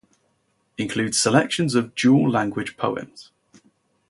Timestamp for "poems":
2.75-3.29